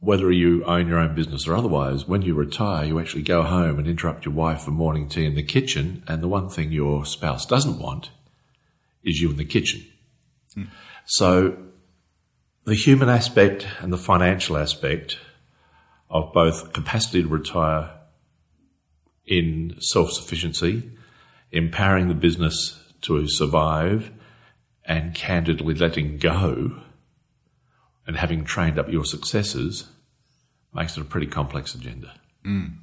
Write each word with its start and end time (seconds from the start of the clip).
whether 0.00 0.30
you 0.30 0.64
own 0.64 0.88
your 0.88 0.98
own 0.98 1.14
business 1.14 1.46
or 1.46 1.54
otherwise, 1.54 2.06
when 2.06 2.22
you 2.22 2.34
retire, 2.34 2.84
you 2.84 2.98
actually 2.98 3.22
go 3.22 3.42
home 3.42 3.78
and 3.78 3.86
interrupt 3.86 4.24
your 4.24 4.34
wife 4.34 4.62
for 4.62 4.70
morning 4.70 5.08
tea 5.08 5.24
in 5.24 5.34
the 5.34 5.42
kitchen, 5.42 6.02
and 6.06 6.22
the 6.22 6.28
one 6.28 6.48
thing 6.48 6.70
your 6.70 7.04
spouse 7.04 7.46
doesn't 7.46 7.78
want 7.78 8.10
is 9.02 9.20
you 9.20 9.30
in 9.30 9.36
the 9.36 9.44
kitchen. 9.44 9.84
So 11.06 11.56
the 12.64 12.74
human 12.74 13.08
aspect 13.08 13.66
and 13.80 13.92
the 13.92 13.98
financial 13.98 14.56
aspect 14.56 15.18
of 16.10 16.32
both 16.32 16.72
capacity 16.72 17.22
to 17.22 17.28
retire 17.28 17.90
in 19.24 19.76
self 19.80 20.12
sufficiency, 20.12 20.90
empowering 21.52 22.08
the 22.08 22.14
business 22.14 22.82
to 23.02 23.28
survive, 23.28 24.10
and 24.84 25.14
candidly 25.14 25.74
letting 25.74 26.18
go 26.18 26.80
and 28.06 28.16
having 28.16 28.44
trained 28.44 28.78
up 28.78 28.90
your 28.90 29.04
successors 29.04 29.88
makes 30.72 30.96
it 30.96 31.00
a 31.00 31.04
pretty 31.04 31.26
complex 31.26 31.74
agenda. 31.74 32.14
Mm. 32.44 32.76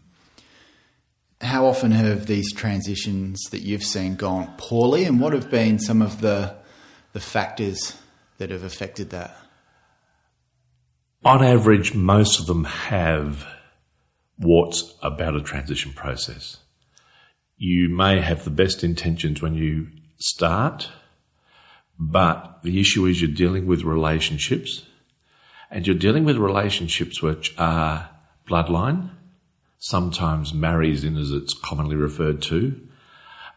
How 1.39 1.66
often 1.66 1.91
have 1.91 2.25
these 2.25 2.53
transitions 2.53 3.41
that 3.51 3.62
you've 3.62 3.83
seen 3.83 4.16
gone 4.16 4.53
poorly, 4.57 5.06
and 5.06 5.19
what 5.19 5.33
have 5.33 5.50
been 5.50 5.79
some 5.79 6.01
of 6.01 6.22
the 6.22 6.56
the 7.13 7.19
factors 7.19 7.97
that 8.38 8.50
have 8.50 8.63
affected 8.63 9.12
that? 9.12 9.35
On 11.24 11.44
average, 11.44 11.94
most 11.94 12.40
of 12.40 12.47
them 12.47 12.66
have 12.66 13.47
what's 14.38 14.94
about 15.01 15.35
a 15.35 15.41
transition 15.41 15.94
process. 15.94 16.57
You 17.56 17.88
may 17.88 18.19
have 18.19 18.44
the 18.44 18.50
best 18.50 18.84
intentions 18.84 19.41
when 19.41 19.53
you 19.53 19.88
start, 20.18 20.90
but 21.97 22.62
the 22.63 22.79
issue 22.79 23.06
is 23.06 23.22
you're 23.22 23.31
dealing 23.31 23.68
with 23.68 23.84
relationships 23.84 24.85
and 25.72 25.88
you're 25.88 25.95
dealing 25.95 26.25
with 26.25 26.38
relationships 26.38 27.22
which 27.22 27.53
are 27.57 28.09
bloodline, 28.50 29.12
sometimes 29.80 30.53
marries 30.53 31.03
in 31.03 31.16
as 31.18 31.31
it's 31.31 31.53
commonly 31.53 31.95
referred 31.95 32.41
to, 32.41 32.80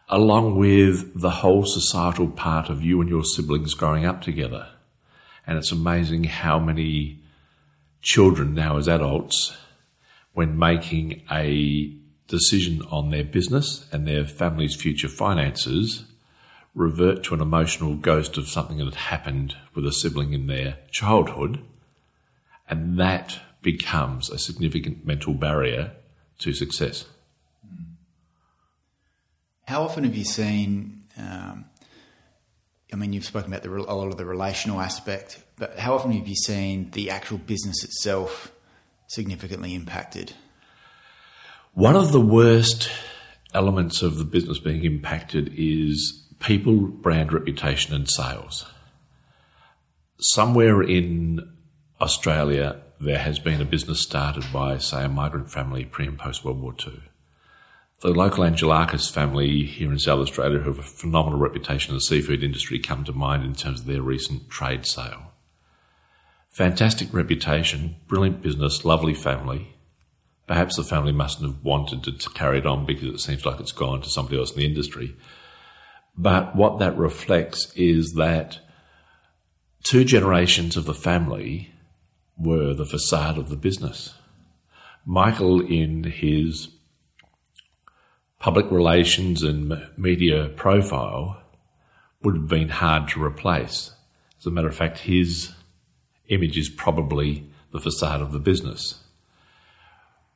along 0.09 0.57
with 0.57 1.21
the 1.21 1.31
whole 1.31 1.65
societal 1.65 2.29
part 2.29 2.69
of 2.69 2.83
you 2.83 3.01
and 3.01 3.11
your 3.11 3.25
siblings 3.25 3.75
growing 3.75 4.05
up 4.05 4.23
together. 4.23 4.69
And 5.47 5.59
it's 5.59 5.73
amazing 5.73 6.25
how 6.25 6.59
many 6.59 7.21
children 8.03 8.55
now, 8.55 8.79
as 8.79 8.89
adults, 8.89 9.57
when 10.33 10.59
making 10.59 11.23
a 11.31 11.93
decision 12.29 12.83
on 12.91 13.11
their 13.11 13.25
business 13.25 13.87
and 13.93 14.07
their 14.07 14.25
family's 14.25 14.77
future 14.77 15.09
finances, 15.09 16.05
revert 16.75 17.25
to 17.25 17.35
an 17.35 17.41
emotional 17.41 17.97
ghost 17.97 18.37
of 18.37 18.49
something 18.49 18.79
that 18.79 18.85
had 18.85 18.95
happened 18.95 19.57
with 19.75 19.87
a 19.87 19.93
sibling 19.93 20.33
in 20.33 20.47
their 20.47 20.79
childhood. 20.91 21.61
And 22.69 22.99
that 22.99 23.41
becomes 23.63 24.31
a 24.31 24.39
significant 24.39 25.07
mental 25.07 25.35
barrier 25.35 25.93
to 26.39 26.53
success. 26.53 27.07
How 29.67 29.83
often 29.83 30.05
have 30.05 30.15
you 30.15 30.25
seen? 30.25 31.03
Um, 31.19 31.65
I 32.93 32.97
mean, 32.97 33.13
you've 33.13 33.25
spoken 33.25 33.53
about 33.53 33.65
the, 33.65 33.71
a 33.75 33.95
lot 33.95 34.07
of 34.07 34.17
the 34.17 34.25
relational 34.25 34.81
aspect, 34.81 35.43
but 35.57 35.77
how 35.77 35.95
often 35.95 36.13
have 36.13 36.29
you 36.29 36.37
seen 36.37 36.91
the 36.93 37.11
actual 37.11 37.39
business 37.39 37.83
itself 37.83 38.53
significantly 39.09 39.75
impacted? 39.75 40.35
One 41.75 41.97
of 41.97 42.13
the 42.13 42.21
worst 42.21 42.89
elements 43.55 44.03
of 44.03 44.19
the 44.19 44.25
business 44.25 44.61
being 44.61 44.85
impacted 44.85 45.53
is 45.57 46.25
people, 46.39 46.77
brand 46.77 47.33
reputation, 47.33 47.93
and 47.93 48.09
sales. 48.09 48.67
Somewhere 50.21 50.81
in 50.81 51.41
Australia, 52.01 52.81
there 53.01 53.19
has 53.19 53.41
been 53.41 53.61
a 53.61 53.65
business 53.65 54.01
started 54.01 54.45
by, 54.53 54.79
say, 54.79 55.05
a 55.05 55.09
migrant 55.09 55.51
family 55.51 55.85
pre 55.85 56.07
and 56.07 56.19
post 56.19 56.45
World 56.45 56.63
War 56.63 56.75
II 56.87 57.01
the 58.03 58.11
local 58.11 58.45
Angelakis 58.45 59.11
family 59.11 59.65
here 59.65 59.91
in 59.91 59.99
South 59.99 60.21
Australia, 60.21 60.59
who 60.59 60.71
have 60.71 60.79
a 60.79 60.83
phenomenal 60.83 61.39
reputation 61.39 61.91
in 61.91 61.97
the 61.97 62.03
seafood 62.03 62.43
industry, 62.43 62.79
come 62.79 63.05
to 63.05 63.13
mind 63.13 63.45
in 63.45 63.55
terms 63.55 63.81
of 63.81 63.87
their 63.87 64.03
recent 64.03 64.51
trade 64.51 64.85
sale. 64.87 65.33
Fantastic 66.51 67.13
reputation, 67.13 67.97
brilliant 68.07 68.43
business, 68.43 68.85
lovely 68.85 69.15
family. 69.15 69.75
Perhaps 70.47 70.77
the 70.77 70.85
family 70.85 71.13
mustn't 71.13 71.51
have 71.51 71.65
wanted 71.65 72.05
to 72.05 72.31
carry 72.31 72.59
it 72.59 72.67
on 72.67 72.87
because 72.87 73.09
it 73.09 73.19
seems 73.19 73.45
like 73.45 73.61
it's 73.61 73.73
gone 73.73 74.03
to 74.03 74.11
somebody 74.11 74.39
else 74.39 74.53
in 74.53 74.59
the 74.59 74.67
industry. 74.67 75.17
But 76.17 76.55
what 76.55 76.79
that 76.79 76.97
reflects 76.97 77.73
is 77.75 78.13
that 78.15 78.61
two 79.83 80.05
generations 80.05 80.77
of 80.77 80.85
the 80.85 80.95
family 80.95 81.73
were 82.39 82.75
the 82.75 82.87
facade 82.87 83.39
of 83.39 83.49
the 83.49 83.57
business. 83.57 84.15
Michael, 85.05 85.61
in 85.61 86.05
his 86.05 86.69
public 88.39 88.71
relations 88.71 89.43
and 89.43 89.89
media 89.97 90.49
profile 90.51 91.43
would 92.23 92.37
have 92.37 92.49
been 92.49 92.69
hard 92.69 93.09
to 93.09 93.23
replace. 93.23 93.93
As 94.39 94.47
a 94.47 94.51
matter 94.51 94.69
of 94.69 94.77
fact, 94.77 94.99
his 94.99 95.53
image 96.29 96.59
is 96.59 96.69
probably 96.69 97.49
the 97.73 97.81
facade 97.81 98.21
of 98.21 98.33
the 98.33 98.39
business. 98.39 99.03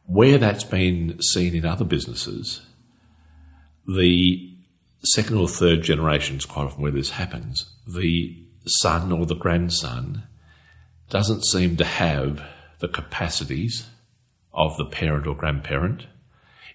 Where 0.06 0.38
that's 0.38 0.64
been 0.64 1.20
seen 1.22 1.54
in 1.54 1.64
other 1.64 1.84
businesses, 1.84 2.62
the 3.86 4.54
second 5.04 5.36
or 5.36 5.48
third 5.48 5.82
generations, 5.82 6.44
quite 6.44 6.64
often 6.64 6.82
where 6.82 6.92
this 6.92 7.10
happens, 7.10 7.70
the 7.86 8.44
son 8.66 9.12
or 9.12 9.26
the 9.26 9.34
grandson 9.34 10.24
doesn't 11.08 11.44
seem 11.44 11.76
to 11.76 11.84
have 11.84 12.42
the 12.78 12.88
capacities 12.88 13.88
of 14.52 14.76
the 14.76 14.84
parent 14.84 15.26
or 15.26 15.34
grandparent 15.34 16.06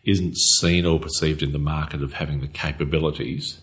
isn't 0.05 0.37
seen 0.37 0.85
or 0.85 0.99
perceived 0.99 1.41
in 1.41 1.51
the 1.51 1.59
market 1.59 2.01
of 2.01 2.13
having 2.13 2.39
the 2.39 2.47
capabilities. 2.47 3.59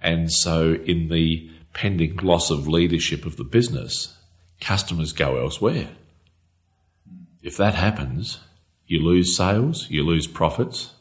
And 0.00 0.30
so, 0.30 0.74
in 0.74 1.08
the 1.08 1.50
pending 1.72 2.16
loss 2.18 2.50
of 2.50 2.68
leadership 2.68 3.24
of 3.26 3.36
the 3.36 3.44
business, 3.44 4.16
customers 4.60 5.12
go 5.12 5.36
elsewhere. 5.36 5.88
If 7.42 7.56
that 7.56 7.74
happens, 7.74 8.40
you 8.86 9.00
lose 9.00 9.36
sales, 9.36 9.88
you 9.90 10.04
lose 10.04 10.26
profits, 10.26 10.92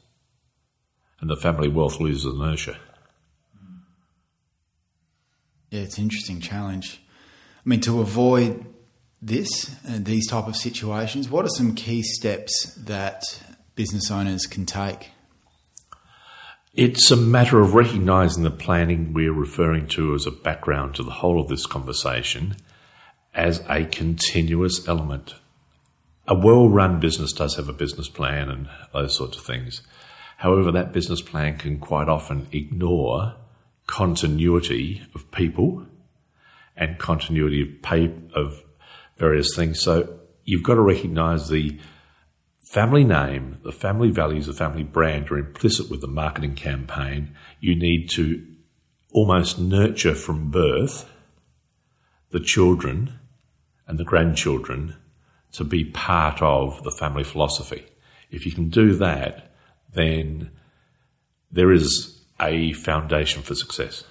and 1.19 1.29
the 1.29 1.35
family 1.35 1.67
wealth 1.67 1.99
loses 1.99 2.25
inertia. 2.25 2.77
Yeah, 5.69 5.81
it's 5.81 5.97
an 5.97 6.05
interesting 6.05 6.39
challenge. 6.39 7.01
I 7.65 7.69
mean, 7.69 7.81
to 7.81 7.99
avoid 7.99 8.65
this 9.21 9.75
and 9.85 10.05
these 10.05 10.27
type 10.27 10.47
of 10.47 10.55
situations, 10.55 11.29
what 11.29 11.43
are 11.45 11.49
some 11.49 11.75
key 11.75 12.03
steps 12.03 12.73
that 12.75 13.23
business 13.77 14.11
owners 14.11 14.45
can 14.45 14.65
take? 14.65 15.11
It's 16.73 17.09
a 17.11 17.15
matter 17.15 17.61
of 17.61 17.75
recognising 17.75 18.43
the 18.43 18.51
planning 18.51 19.13
we're 19.13 19.31
referring 19.31 19.87
to 19.89 20.13
as 20.15 20.25
a 20.25 20.31
background 20.31 20.95
to 20.95 21.03
the 21.03 21.11
whole 21.11 21.39
of 21.39 21.47
this 21.47 21.65
conversation 21.65 22.57
as 23.33 23.63
a 23.69 23.85
continuous 23.85 24.87
element. 24.87 25.35
A 26.27 26.35
well 26.35 26.67
run 26.67 26.99
business 26.99 27.31
does 27.31 27.55
have 27.55 27.69
a 27.69 27.73
business 27.73 28.09
plan 28.09 28.49
and 28.49 28.67
those 28.93 29.15
sorts 29.15 29.37
of 29.37 29.43
things. 29.43 29.81
However, 30.37 30.71
that 30.71 30.91
business 30.91 31.21
plan 31.21 31.57
can 31.57 31.79
quite 31.79 32.09
often 32.09 32.47
ignore 32.51 33.35
continuity 33.85 35.03
of 35.15 35.31
people 35.31 35.85
and 36.75 36.97
continuity 36.97 37.61
of 37.61 37.81
pay 37.81 38.11
of 38.33 38.63
various 39.17 39.55
things. 39.55 39.79
So 39.79 40.19
you've 40.45 40.63
got 40.63 40.75
to 40.75 40.81
recognise 40.81 41.49
the 41.49 41.79
family 42.67 43.05
name, 43.05 43.57
the 43.63 43.71
family 43.71 44.11
values, 44.11 44.45
the 44.45 44.53
family 44.53 44.83
brand 44.83 45.31
are 45.31 45.37
implicit 45.37 45.89
with 45.89 46.01
the 46.01 46.07
marketing 46.07 46.53
campaign. 46.53 47.33
You 47.61 47.75
need 47.75 48.09
to 48.11 48.45
almost 49.13 49.57
nurture 49.57 50.13
from 50.13 50.51
birth 50.51 51.09
the 52.31 52.41
children 52.41 53.19
and 53.87 53.97
the 53.97 54.03
grandchildren 54.03 54.97
to 55.53 55.63
be 55.63 55.85
part 55.85 56.41
of 56.41 56.83
the 56.83 56.91
family 56.91 57.23
philosophy. 57.23 57.85
If 58.29 58.45
you 58.45 58.51
can 58.51 58.67
do 58.67 58.95
that, 58.95 59.53
then 59.93 60.51
there 61.49 61.71
is 61.71 62.21
a 62.41 62.73
foundation 62.73 63.43
for 63.43 63.55
success. 63.55 64.03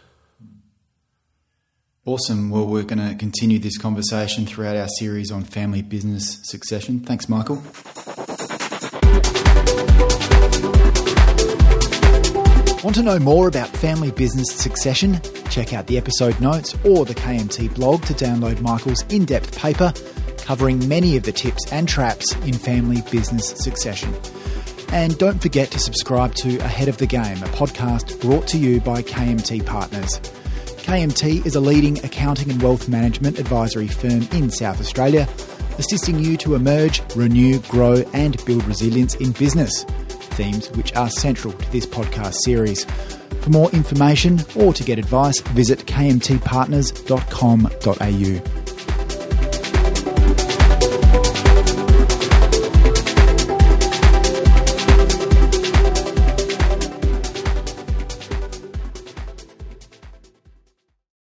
Awesome. 2.07 2.49
Well, 2.49 2.67
we're 2.67 2.85
going 2.85 3.07
to 3.07 3.15
continue 3.17 3.59
this 3.59 3.77
conversation 3.77 4.47
throughout 4.47 4.77
our 4.77 4.89
series 4.99 5.31
on 5.31 5.45
family 5.45 5.83
business 5.83 6.39
succession. 6.45 7.01
Thanks, 7.01 7.29
Michael. 7.29 7.63
Want 12.83 12.95
to 12.95 13.03
know 13.03 13.19
more 13.19 13.49
about 13.49 13.69
family 13.69 14.11
business 14.13 14.53
succession? 14.53 15.21
Check 15.51 15.73
out 15.73 15.87
the 15.87 15.99
episode 15.99 16.41
notes 16.41 16.75
or 16.85 17.05
the 17.05 17.15
KMT 17.15 17.75
blog 17.75 18.03
to 18.05 18.15
download 18.15 18.61
Michael's 18.61 19.03
in 19.09 19.25
depth 19.25 19.59
paper 19.59 19.93
covering 20.47 20.87
many 20.87 21.17
of 21.17 21.25
the 21.25 21.33
tips 21.33 21.73
and 21.73 21.89
traps 21.89 22.33
in 22.43 22.53
family 22.53 23.03
business 23.11 23.49
succession. 23.57 24.15
And 24.93 25.19
don't 25.19 25.43
forget 25.43 25.73
to 25.73 25.81
subscribe 25.81 26.37
to 26.37 26.59
Ahead 26.59 26.87
of 26.87 26.99
the 26.99 27.07
Game, 27.07 27.43
a 27.43 27.49
podcast 27.49 28.21
brought 28.21 28.47
to 28.49 28.57
you 28.57 28.81
by 28.81 29.03
KMT 29.03 29.67
Partners. 29.67 30.21
KMT 30.87 31.45
is 31.45 31.57
a 31.57 31.61
leading 31.61 31.99
accounting 32.05 32.49
and 32.49 32.63
wealth 32.63 32.89
management 32.89 33.41
advisory 33.41 33.89
firm 33.89 34.23
in 34.31 34.49
South 34.49 34.81
Australia, 34.81 35.27
assisting 35.79 36.19
you 36.19 36.37
to 36.39 36.55
emerge, 36.55 37.03
renew, 37.15 37.61
grow, 37.61 38.03
and 38.13 38.43
build 38.45 38.65
resilience 38.65 39.15
in 39.17 39.33
business, 39.33 39.85
themes 39.85 40.71
which 40.73 40.95
are 40.97 41.11
central 41.11 41.53
to 41.53 41.73
this 41.73 41.87
podcast 41.87 42.35
series. 42.45 42.85
For 43.43 43.51
more 43.51 43.71
information 43.71 44.41
or 44.57 44.73
to 44.73 44.83
get 44.83 44.99
advice, 44.99 45.39
visit 45.41 45.87
kmtpartners.com.au. 45.87 48.66